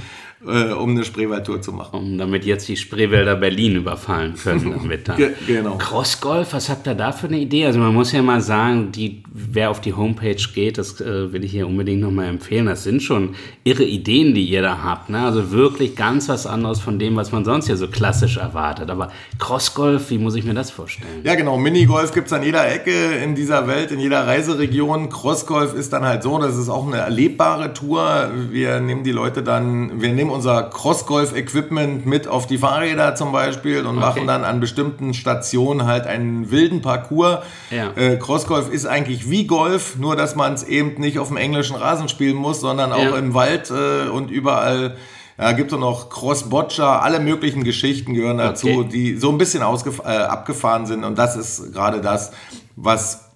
äh, 0.47 0.73
um 0.73 0.90
eine 0.90 1.04
Spreewaldtour 1.04 1.61
zu 1.61 1.73
machen. 1.73 1.99
Um 1.99 2.18
damit 2.18 2.45
jetzt 2.45 2.68
die 2.68 2.76
Spreewälder 2.76 3.37
Berlin 3.37 3.76
überfallen 3.76 4.35
können. 4.35 4.78
Dann. 5.04 5.16
Ge 5.16 5.30
genau. 5.47 5.76
Crossgolf, 5.76 6.52
was 6.52 6.68
habt 6.68 6.87
ihr 6.87 6.95
da 6.95 7.12
für 7.12 7.26
eine 7.26 7.38
Idee? 7.38 7.66
Also 7.66 7.78
man 7.80 7.92
muss 7.92 8.12
ja 8.12 8.23
mal 8.23 8.40
sagen, 8.40 8.92
die, 8.92 9.23
wer 9.33 9.71
auf 9.71 9.80
die 9.80 9.95
Homepage 9.95 10.37
geht, 10.54 10.78
das 10.78 11.00
äh, 11.00 11.33
will 11.33 11.45
ich 11.45 11.50
hier 11.50 11.66
unbedingt 11.66 12.00
nochmal 12.00 12.26
empfehlen. 12.26 12.66
Das 12.66 12.85
sind 12.85 13.02
schon 13.02 13.35
irre 13.64 13.85
Ideen, 13.85 14.35
die 14.35 14.45
ihr 14.45 14.62
da 14.62 14.83
habt. 14.83 15.11
Ne? 15.11 15.21
Also 15.21 15.50
wirklich 15.50 15.97
ganz 15.97 16.28
was 16.28 16.47
anderes 16.47 16.80
von 16.80 16.99
dem, 16.99 17.16
was 17.16 17.33
man 17.33 17.45
sonst 17.45 17.68
ja 17.68 17.76
so 17.76 17.88
klassisch 17.88 18.37
erwartet. 18.37 18.90
Aber 18.90 19.11
Crossgolf, 19.38 20.11
wie 20.11 20.18
muss 20.18 20.35
ich 20.35 20.45
mir 20.45 20.54
das 20.54 20.71
vorstellen? 20.71 21.23
Ja 21.25 21.35
genau, 21.35 21.59
Minigolf 21.59 22.12
gibt 22.12 22.28
es 22.28 22.33
an 22.33 22.42
jeder 22.42 22.71
Ecke 22.71 23.16
in 23.23 23.35
dieser 23.35 23.66
Welt, 23.66 23.90
in 23.90 24.00
jeder 24.00 24.26
Reiseregion. 24.26 25.09
Crossgolf 25.09 25.75
ist 25.75 25.92
dann 25.92 26.04
halt 26.04 26.23
so, 26.23 26.38
das 26.38 26.57
ist 26.57 26.68
auch 26.68 26.87
eine 26.87 26.99
erlebbare 26.99 27.73
Tour. 27.73 28.30
Wir 28.50 28.80
nehmen 28.80 29.02
die 29.02 29.12
Leute 29.12 29.42
dann, 29.42 30.00
wir 30.00 30.12
nehmen 30.12 30.27
nehmen 30.28 30.30
unser 30.30 30.62
Cross-Golf-Equipment 30.64 32.06
mit 32.06 32.28
auf 32.28 32.47
die 32.47 32.58
Fahrräder 32.58 33.14
zum 33.14 33.32
Beispiel 33.32 33.80
und 33.80 33.97
okay. 33.97 33.99
machen 33.99 34.26
dann 34.26 34.44
an 34.44 34.61
bestimmten 34.61 35.14
Stationen 35.14 35.87
halt 35.87 36.06
einen 36.06 36.50
wilden 36.50 36.82
Parcours. 36.82 37.40
Ja. 37.70 37.92
Äh, 37.97 38.16
Crossgolf 38.16 38.70
ist 38.70 38.87
eigentlich 38.87 39.30
wie 39.30 39.47
Golf, 39.47 39.97
nur 39.99 40.16
dass 40.16 40.37
man 40.37 40.54
es 40.54 40.62
eben 40.62 41.00
nicht 41.00 41.18
auf 41.18 41.28
dem 41.28 41.37
englischen 41.37 41.76
Rasen 41.76 42.08
spielen 42.08 42.37
muss, 42.37 42.61
sondern 42.61 42.92
auch 42.92 43.02
ja. 43.02 43.16
im 43.16 43.35
Wald 43.35 43.70
äh, 43.70 44.08
und 44.08 44.30
überall 44.30 44.97
Ja, 45.38 45.52
gibt 45.52 45.73
es 45.73 45.78
noch 45.78 46.11
Cross-Boccia, 46.11 46.99
alle 46.99 47.20
möglichen 47.20 47.62
Geschichten 47.62 48.12
gehören 48.12 48.38
dazu, 48.38 48.66
okay. 48.66 48.88
die 48.90 49.16
so 49.16 49.30
ein 49.30 49.38
bisschen 49.38 49.62
äh, 49.62 50.08
abgefahren 50.08 50.85
sind. 50.85 51.04
Und 51.04 51.16
das 51.16 51.37
ist 51.37 51.73
gerade 51.73 52.00
das, 52.00 52.32
was 52.75 53.30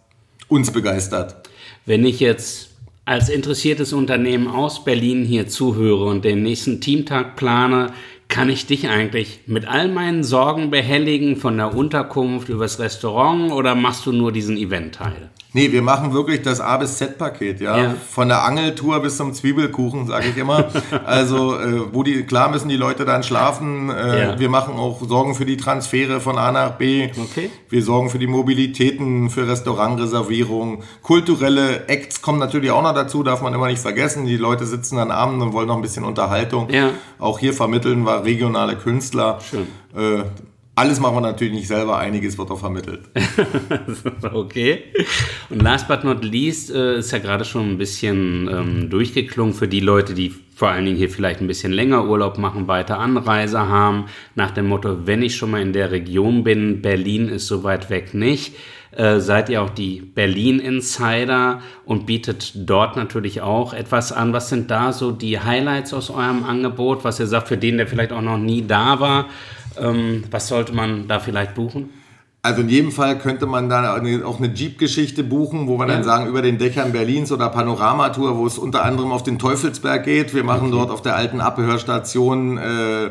uns 0.49 0.72
begeistert. 0.72 1.49
Wenn 1.87 2.04
ich 2.04 2.18
jetzt 2.18 2.72
als 3.12 3.28
interessiertes 3.28 3.92
Unternehmen 3.92 4.49
aus 4.49 4.85
Berlin 4.85 5.23
hier 5.23 5.47
zuhöre 5.47 6.07
und 6.07 6.25
den 6.25 6.42
nächsten 6.42 6.81
Teamtag 6.81 7.37
plane, 7.37 7.92
kann 8.28 8.49
ich 8.49 8.64
dich 8.64 8.88
eigentlich 8.88 9.40
mit 9.47 9.69
all 9.69 9.88
meinen 9.88 10.25
Sorgen 10.25 10.71
behelligen, 10.71 11.37
von 11.37 11.59
der 11.59 11.76
Unterkunft 11.76 12.49
übers 12.49 12.78
Restaurant 12.78 13.52
oder 13.52 13.75
machst 13.75 14.07
du 14.07 14.12
nur 14.12 14.33
diesen 14.33 14.57
Event-Teil? 14.57 15.28
Nee, 15.54 15.71
wir 15.71 15.82
machen 15.82 16.14
wirklich 16.14 16.40
das 16.40 16.61
A 16.61 16.78
bis 16.78 16.97
Z-Paket, 16.97 17.61
ja? 17.61 17.76
ja? 17.76 17.94
Von 18.11 18.28
der 18.28 18.44
Angeltour 18.44 19.00
bis 19.00 19.18
zum 19.18 19.35
Zwiebelkuchen, 19.35 20.06
sage 20.06 20.28
ich 20.30 20.37
immer. 20.38 20.68
also, 21.04 21.59
äh, 21.59 21.92
wo 21.92 22.02
die, 22.02 22.23
klar 22.23 22.50
müssen 22.50 22.71
die 22.71 22.76
Leute 22.76 23.04
dann 23.04 23.23
schlafen. 23.23 23.90
Äh, 23.90 24.23
ja. 24.23 24.38
Wir 24.38 24.49
machen 24.49 24.75
auch 24.76 25.00
Sorgen 25.06 25.35
für 25.35 25.44
die 25.44 25.59
Transfere 25.59 26.21
von 26.21 26.38
A 26.38 26.52
nach 26.52 26.73
B. 26.73 27.11
Okay. 27.16 27.50
Wir 27.68 27.82
sorgen 27.82 28.09
für 28.09 28.18
die 28.18 28.26
Mobilitäten, 28.26 29.28
für 29.28 29.47
Restaurantreservierungen. 29.47 30.78
Kulturelle 31.02 31.87
Acts 31.87 32.23
kommen 32.23 32.38
natürlich 32.38 32.71
auch 32.71 32.82
noch 32.82 32.94
dazu, 32.94 33.23
darf 33.23 33.42
man 33.42 33.52
immer 33.52 33.66
nicht 33.66 33.82
vergessen. 33.82 34.25
Die 34.25 34.38
Leute 34.38 34.64
sitzen 34.64 34.97
dann 34.97 35.11
abends 35.11 35.44
und 35.44 35.52
wollen 35.52 35.68
noch 35.68 35.76
ein 35.76 35.82
bisschen 35.82 36.04
Unterhaltung. 36.04 36.71
Ja. 36.71 36.90
Auch 37.18 37.38
hier 37.38 37.52
vermitteln 37.52 38.04
wir 38.04 38.25
regionale 38.25 38.76
Künstler. 38.76 39.38
Schön. 39.50 39.66
Äh, 39.94 40.25
alles 40.75 41.00
machen 41.00 41.17
wir 41.17 41.21
natürlich 41.21 41.52
nicht 41.52 41.69
selber, 41.69 41.99
einiges 41.99 42.38
wird 42.38 42.50
auch 42.50 42.59
vermittelt. 42.59 43.02
okay. 44.33 44.85
Und 45.50 45.62
last 45.62 45.87
but 45.87 46.02
not 46.02 46.25
least 46.25 46.71
äh, 46.71 46.99
ist 46.99 47.12
ja 47.12 47.19
gerade 47.19 47.45
schon 47.45 47.73
ein 47.73 47.79
bisschen 47.79 48.49
ähm, 48.49 48.91
durchgeklungen 48.91 49.52
für 49.52 49.69
die 49.69 49.81
Leute, 49.81 50.14
die 50.14 50.35
vor 50.55 50.69
allen 50.69 50.87
Dingen 50.87 50.97
hier 50.97 51.11
vielleicht 51.11 51.41
ein 51.41 51.47
bisschen 51.47 51.73
länger 51.73 52.07
Urlaub 52.07 52.38
machen, 52.38 52.69
weiter 52.69 52.99
Anreise 52.99 53.59
haben, 53.69 54.07
nach 54.35 54.52
dem 54.52 54.69
Motto, 54.69 55.07
wenn 55.07 55.23
ich 55.23 55.37
schon 55.37 55.50
mal 55.50 55.61
in 55.61 55.75
der 55.75 55.91
Region 55.91 56.43
bin, 56.43 56.81
Berlin 56.81 57.29
ist 57.29 57.49
so 57.49 57.64
weit 57.64 57.91
weg 57.91 58.14
nicht. 58.14 58.55
Äh, 58.93 59.21
seid 59.21 59.49
ihr 59.49 59.62
auch 59.62 59.71
die 59.71 60.00
Berlin 60.00 60.59
Insider 60.59 61.61
und 61.87 62.07
bietet 62.07 62.52
dort 62.55 62.97
natürlich 62.97 63.41
auch 63.41 63.73
etwas 63.73 64.12
an. 64.12 64.33
Was 64.35 64.50
sind 64.50 64.71
da 64.71 64.93
so 64.93 65.12
die 65.12 65.41
Highlights 65.41 65.95
aus 65.95 66.11
eurem 66.11 66.45
Angebot, 66.45 67.02
was 67.02 67.19
ihr 67.19 67.26
sagt, 67.26 67.49
für 67.49 67.57
den, 67.57 67.79
der 67.79 67.87
vielleicht 67.87 68.12
auch 68.12 68.23
noch 68.23 68.38
nie 68.38 68.67
da 68.67 69.00
war? 69.00 69.29
Ähm, 69.81 70.25
was 70.31 70.49
sollte 70.49 70.73
man 70.73 71.09
da 71.09 71.21
vielleicht 71.21 71.55
buchen? 71.55 71.91
Also 72.45 72.62
in 72.62 72.69
jedem 72.69 72.91
Fall 72.91 73.19
könnte 73.19 73.47
man 73.47 73.69
da 73.69 73.95
auch 73.95 74.38
eine 74.38 74.52
Jeep-Geschichte 74.52 75.23
buchen, 75.23 75.69
wo 75.69 75.79
wir 75.79 75.87
ja. 75.87 75.95
dann 75.95 76.02
sagen, 76.02 76.26
über 76.26 76.43
den 76.43 76.59
Dächern 76.59 76.91
Berlins 76.91 77.31
oder 77.31 77.49
Panoramatour, 77.49 78.37
wo 78.37 78.47
es 78.47 78.59
unter 78.59 78.85
anderem 78.85 79.12
auf 79.12 79.23
den 79.23 79.38
Teufelsberg 79.38 80.05
geht. 80.05 80.35
Wir 80.35 80.43
machen 80.43 80.69
okay. 80.69 80.76
dort 80.76 80.91
auf 80.91 81.02
der 81.02 81.14
alten 81.14 81.41
Abhörstation 81.41 82.59
äh, 82.59 83.11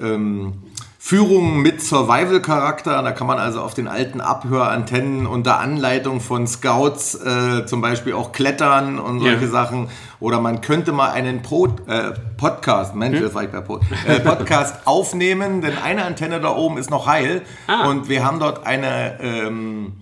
ähm, 0.00 0.52
Führungen 1.00 1.62
mit 1.62 1.80
Survival-Charakter. 1.80 3.02
Da 3.02 3.12
kann 3.12 3.28
man 3.28 3.38
also 3.38 3.60
auf 3.62 3.72
den 3.72 3.86
alten 3.86 4.20
Abhörantennen 4.20 5.26
unter 5.26 5.60
Anleitung 5.60 6.20
von 6.20 6.46
Scouts 6.46 7.14
äh, 7.14 7.66
zum 7.66 7.80
Beispiel 7.80 8.14
auch 8.14 8.32
klettern 8.32 8.98
und 8.98 9.20
solche 9.20 9.44
ja. 9.44 9.50
Sachen. 9.50 9.88
Oder 10.18 10.40
man 10.40 10.60
könnte 10.60 10.90
mal 10.90 11.12
einen 11.12 11.42
Pro, 11.42 11.66
äh, 11.86 12.12
Podcast, 12.36 12.96
Mensch, 12.96 13.20
hm? 13.20 13.32
war 13.32 13.44
ich 13.44 13.50
bei 13.50 13.60
Pro, 13.60 13.80
äh, 14.06 14.18
Podcast 14.18 14.80
aufnehmen, 14.86 15.60
denn 15.60 15.78
eine 15.78 16.04
Antenne 16.04 16.40
da 16.40 16.54
oben 16.54 16.78
ist 16.78 16.90
noch 16.90 17.06
heil 17.06 17.42
ah. 17.68 17.88
und 17.88 18.08
wir 18.08 18.24
haben 18.26 18.40
dort 18.40 18.66
eine 18.66 19.20
ähm, 19.20 19.92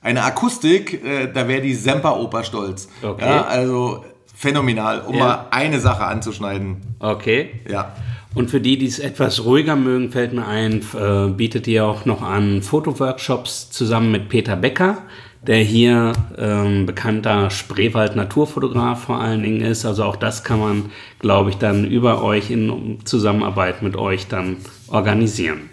eine 0.00 0.22
Akustik, 0.24 1.04
äh, 1.04 1.30
da 1.30 1.48
wäre 1.48 1.60
die 1.60 1.74
Semperoper 1.74 2.44
stolz. 2.44 2.88
Okay. 3.02 3.28
Ja, 3.28 3.42
also 3.42 4.04
phänomenal, 4.34 5.02
um 5.02 5.14
ja. 5.14 5.24
mal 5.24 5.46
eine 5.50 5.80
Sache 5.80 6.04
anzuschneiden. 6.04 6.96
Okay. 7.00 7.60
Ja. 7.68 7.92
Und 8.38 8.50
für 8.50 8.60
die, 8.60 8.78
die 8.78 8.86
es 8.86 9.00
etwas 9.00 9.44
ruhiger 9.44 9.74
mögen, 9.74 10.12
fällt 10.12 10.32
mir 10.32 10.46
ein, 10.46 10.80
äh, 10.96 11.26
bietet 11.26 11.66
ihr 11.66 11.84
auch 11.84 12.04
noch 12.04 12.22
an 12.22 12.62
Fotoworkshops 12.62 13.68
zusammen 13.70 14.12
mit 14.12 14.28
Peter 14.28 14.54
Becker, 14.54 14.98
der 15.44 15.58
hier 15.58 16.12
ähm, 16.36 16.86
bekannter 16.86 17.50
Spreewald-Naturfotograf 17.50 19.02
vor 19.06 19.20
allen 19.20 19.42
Dingen 19.42 19.60
ist. 19.60 19.84
Also 19.84 20.04
auch 20.04 20.14
das 20.14 20.44
kann 20.44 20.60
man, 20.60 20.84
glaube 21.18 21.50
ich, 21.50 21.56
dann 21.56 21.84
über 21.84 22.22
euch 22.22 22.52
in 22.52 22.98
Zusammenarbeit 23.04 23.82
mit 23.82 23.96
euch 23.96 24.28
dann 24.28 24.58
organisieren. 24.86 25.70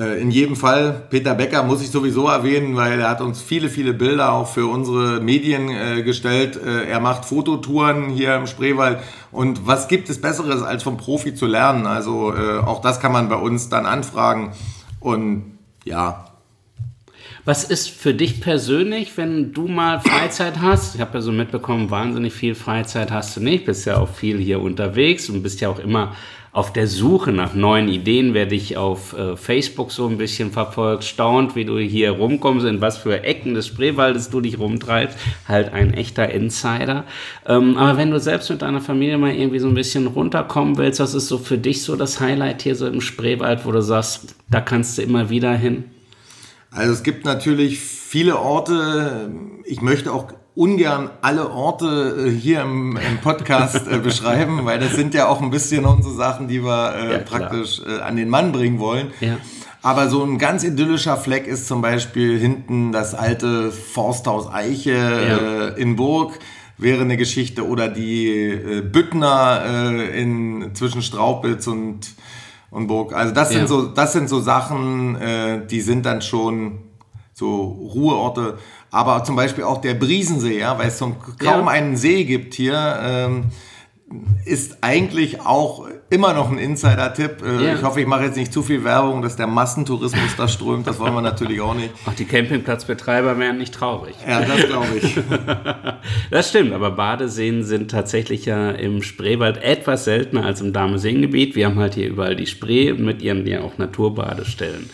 Äh, 0.00 0.20
in 0.20 0.30
jedem 0.30 0.56
Fall, 0.56 1.02
Peter 1.10 1.34
Becker 1.34 1.62
muss 1.62 1.82
ich 1.82 1.90
sowieso 1.90 2.26
erwähnen, 2.26 2.76
weil 2.76 3.00
er 3.00 3.10
hat 3.10 3.20
uns 3.20 3.42
viele, 3.42 3.68
viele 3.68 3.92
Bilder 3.92 4.32
auch 4.32 4.48
für 4.48 4.66
unsere 4.66 5.20
Medien 5.20 5.68
äh, 5.68 6.02
gestellt. 6.02 6.58
Äh, 6.64 6.86
er 6.88 7.00
macht 7.00 7.24
Fototouren 7.24 8.08
hier 8.08 8.34
im 8.36 8.46
Spreewald. 8.46 9.00
Und 9.30 9.66
was 9.66 9.88
gibt 9.88 10.08
es 10.08 10.20
Besseres, 10.20 10.62
als 10.62 10.82
vom 10.82 10.96
Profi 10.96 11.34
zu 11.34 11.46
lernen? 11.46 11.86
Also 11.86 12.34
äh, 12.34 12.58
auch 12.58 12.80
das 12.80 13.00
kann 13.00 13.12
man 13.12 13.28
bei 13.28 13.36
uns 13.36 13.68
dann 13.68 13.86
anfragen. 13.86 14.52
Und 15.00 15.58
ja. 15.84 16.26
Was 17.44 17.64
ist 17.64 17.90
für 17.90 18.14
dich 18.14 18.40
persönlich, 18.40 19.16
wenn 19.16 19.52
du 19.52 19.66
mal 19.66 20.00
Freizeit 20.00 20.60
hast? 20.60 20.94
Ich 20.94 21.00
habe 21.00 21.14
ja 21.14 21.20
so 21.20 21.32
mitbekommen, 21.32 21.90
wahnsinnig 21.90 22.32
viel 22.32 22.54
Freizeit 22.54 23.10
hast 23.10 23.36
du 23.36 23.40
nicht. 23.40 23.64
Bist 23.64 23.86
ja 23.86 23.96
auch 23.96 24.08
viel 24.08 24.38
hier 24.38 24.60
unterwegs 24.60 25.28
und 25.30 25.42
bist 25.42 25.60
ja 25.60 25.68
auch 25.68 25.78
immer 25.78 26.14
auf 26.52 26.72
der 26.72 26.88
Suche 26.88 27.30
nach 27.30 27.54
neuen 27.54 27.88
Ideen, 27.88 28.34
wer 28.34 28.46
dich 28.46 28.76
auf 28.76 29.16
äh, 29.16 29.36
Facebook 29.36 29.92
so 29.92 30.08
ein 30.08 30.18
bisschen 30.18 30.50
verfolgt, 30.50 31.04
staunt, 31.04 31.54
wie 31.54 31.64
du 31.64 31.78
hier 31.78 32.10
rumkommst, 32.10 32.66
in 32.66 32.80
was 32.80 32.98
für 32.98 33.22
Ecken 33.22 33.54
des 33.54 33.68
Spreewaldes 33.68 34.30
du 34.30 34.40
dich 34.40 34.58
rumtreibst. 34.58 35.16
Halt 35.46 35.72
ein 35.72 35.94
echter 35.94 36.28
Insider. 36.30 37.04
Ähm, 37.46 37.76
aber 37.76 37.96
wenn 37.98 38.10
du 38.10 38.18
selbst 38.18 38.50
mit 38.50 38.62
deiner 38.62 38.80
Familie 38.80 39.16
mal 39.16 39.32
irgendwie 39.32 39.60
so 39.60 39.68
ein 39.68 39.74
bisschen 39.74 40.08
runterkommen 40.08 40.76
willst, 40.76 40.98
was 40.98 41.14
ist 41.14 41.28
so 41.28 41.38
für 41.38 41.58
dich 41.58 41.82
so 41.82 41.94
das 41.94 42.20
Highlight 42.20 42.62
hier 42.62 42.74
so 42.74 42.88
im 42.88 43.00
Spreewald, 43.00 43.64
wo 43.64 43.70
du 43.70 43.82
sagst, 43.82 44.34
da 44.48 44.60
kannst 44.60 44.98
du 44.98 45.02
immer 45.02 45.30
wieder 45.30 45.52
hin? 45.52 45.84
Also 46.72 46.92
es 46.92 47.02
gibt 47.04 47.24
natürlich 47.24 47.78
viele 47.78 48.38
Orte. 48.38 49.30
Ich 49.64 49.82
möchte 49.82 50.12
auch 50.12 50.32
ungern 50.60 51.08
alle 51.22 51.50
Orte 51.50 52.26
äh, 52.26 52.30
hier 52.30 52.60
im, 52.60 52.94
im 52.94 53.18
Podcast 53.22 53.88
äh, 53.88 53.96
beschreiben, 53.96 54.60
weil 54.64 54.78
das 54.78 54.94
sind 54.94 55.14
ja 55.14 55.26
auch 55.26 55.40
ein 55.40 55.50
bisschen 55.50 55.86
unsere 55.86 56.14
Sachen, 56.14 56.48
die 56.48 56.62
wir 56.62 56.94
äh, 56.94 57.12
ja, 57.12 57.18
praktisch 57.18 57.80
äh, 57.80 58.02
an 58.02 58.16
den 58.16 58.28
Mann 58.28 58.52
bringen 58.52 58.78
wollen. 58.78 59.10
Ja. 59.20 59.38
Aber 59.80 60.10
so 60.10 60.22
ein 60.22 60.36
ganz 60.36 60.62
idyllischer 60.62 61.16
Fleck 61.16 61.46
ist 61.46 61.66
zum 61.66 61.80
Beispiel 61.80 62.38
hinten 62.38 62.92
das 62.92 63.14
alte 63.14 63.72
Forsthaus 63.72 64.52
Eiche 64.52 64.92
ja. 64.92 65.68
Äh, 65.68 65.80
in 65.80 65.96
Burg 65.96 66.38
wäre 66.76 67.00
eine 67.00 67.16
Geschichte 67.16 67.66
oder 67.66 67.88
die 67.88 68.82
Büttner 68.90 69.92
in 70.14 70.70
zwischen 70.74 71.02
Straubitz 71.02 71.66
und 71.66 72.14
und 72.70 72.86
Burg. 72.86 73.12
Also 73.12 73.34
das 73.34 73.50
sind 73.50 73.68
so 73.68 73.82
das 73.82 74.14
sind 74.14 74.30
so 74.30 74.40
Sachen, 74.40 75.18
die 75.70 75.80
sind 75.82 76.06
dann 76.06 76.22
schon 76.22 76.78
so 77.34 77.64
Ruheorte 77.94 78.56
aber 78.90 79.24
zum 79.24 79.36
Beispiel 79.36 79.64
auch 79.64 79.80
der 79.80 79.94
Briesensee, 79.94 80.58
ja, 80.58 80.78
weil 80.78 80.88
es 80.88 80.98
so 80.98 81.16
kaum 81.38 81.66
ja. 81.66 81.68
einen 81.68 81.96
See 81.96 82.24
gibt 82.24 82.54
hier, 82.54 82.98
ähm, 83.02 83.44
ist 84.44 84.78
eigentlich 84.80 85.40
auch 85.40 85.86
immer 86.08 86.34
noch 86.34 86.50
ein 86.50 86.58
Insider-Tipp. 86.58 87.42
Äh, 87.44 87.64
ja. 87.64 87.74
Ich 87.74 87.82
hoffe, 87.82 88.00
ich 88.00 88.06
mache 88.06 88.24
jetzt 88.24 88.36
nicht 88.36 88.52
zu 88.52 88.62
viel 88.64 88.82
Werbung, 88.82 89.22
dass 89.22 89.36
der 89.36 89.46
Massentourismus 89.46 90.34
da 90.36 90.48
strömt. 90.48 90.88
Das 90.88 90.98
wollen 90.98 91.14
wir 91.14 91.22
natürlich 91.22 91.60
auch 91.60 91.74
nicht. 91.74 91.90
Ach, 92.04 92.14
die 92.14 92.24
Campingplatzbetreiber 92.24 93.38
wären 93.38 93.58
nicht 93.58 93.72
traurig. 93.72 94.16
Ja, 94.26 94.40
das 94.40 94.66
glaube 94.66 94.96
ich. 95.00 95.16
das 96.30 96.48
stimmt, 96.48 96.72
aber 96.72 96.90
Badeseen 96.90 97.62
sind 97.62 97.92
tatsächlich 97.92 98.46
ja 98.46 98.72
im 98.72 99.02
Spreewald 99.02 99.62
etwas 99.62 100.04
seltener 100.04 100.44
als 100.44 100.60
im 100.60 100.72
Dameseengebiet. 100.72 101.54
Wir 101.54 101.66
haben 101.66 101.78
halt 101.78 101.94
hier 101.94 102.08
überall 102.08 102.34
die 102.34 102.48
Spree 102.48 102.92
mit 102.92 103.22
ihren 103.22 103.46
ja 103.46 103.60
auch 103.60 103.78
Naturbadestellen. 103.78 104.90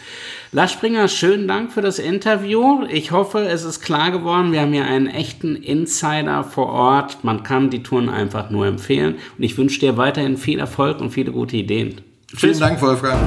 Lars 0.53 0.73
Springer, 0.73 1.09
schönen 1.09 1.49
Dank 1.49 1.73
für 1.73 1.81
das 1.81 1.99
Interview. 1.99 2.85
Ich 2.89 3.11
hoffe, 3.11 3.41
es 3.41 3.65
ist 3.65 3.81
klar 3.81 4.13
geworden, 4.13 4.53
wir 4.53 4.61
haben 4.61 4.73
hier 4.73 4.85
einen 4.85 5.09
echten 5.09 5.57
Insider 5.57 6.45
vor 6.45 6.69
Ort. 6.69 7.25
Man 7.25 7.43
kann 7.43 7.69
die 7.69 7.83
Touren 7.83 8.09
einfach 8.09 8.49
nur 8.51 8.65
empfehlen. 8.67 9.17
Und 9.37 9.43
ich 9.43 9.59
wünsche 9.59 9.81
dir 9.81 9.97
weiterhin 9.97 10.37
viel 10.37 10.61
Erfolg 10.61 11.01
und 11.01 11.11
viele 11.11 11.33
gute 11.33 11.57
Ideen. 11.57 12.01
Vielen 12.33 12.61
Dank, 12.61 12.81
Wolfgang. 12.81 13.21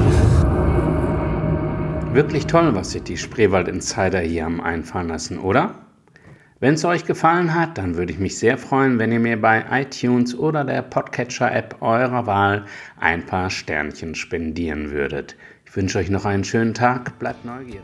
Wirklich 2.13 2.47
toll, 2.47 2.73
was 2.73 2.91
sich 2.91 3.03
die 3.03 3.17
Spreewald 3.17 3.67
Insider 3.67 4.21
hier 4.21 4.45
haben 4.45 4.61
einfallen 4.61 5.09
lassen, 5.09 5.39
oder? 5.39 5.75
Wenn 6.61 6.73
es 6.73 6.83
euch 6.83 7.05
gefallen 7.05 7.53
hat, 7.53 7.77
dann 7.77 7.95
würde 7.95 8.11
ich 8.11 8.19
mich 8.19 8.37
sehr 8.37 8.57
freuen, 8.57 8.99
wenn 8.99 9.13
ihr 9.13 9.19
mir 9.19 9.39
bei 9.39 9.63
iTunes 9.71 10.37
oder 10.37 10.65
der 10.65 10.81
Podcatcher-App 10.81 11.77
eurer 11.81 12.25
Wahl 12.25 12.65
ein 12.99 13.25
paar 13.25 13.49
Sternchen 13.49 14.15
spendieren 14.15 14.91
würdet. 14.91 15.37
Ich 15.69 15.75
wünsche 15.75 15.99
euch 15.99 16.09
noch 16.09 16.25
einen 16.25 16.43
schönen 16.43 16.73
Tag, 16.73 17.19
bleibt 17.19 17.45
neugierig. 17.45 17.83